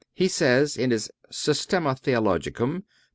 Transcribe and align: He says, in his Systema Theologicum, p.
He 0.15 0.27
says, 0.27 0.77
in 0.77 0.89
his 0.89 1.11
Systema 1.29 1.93
Theologicum, 1.95 2.79
p. 2.81 2.85